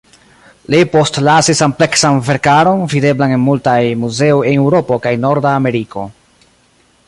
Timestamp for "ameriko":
5.59-6.11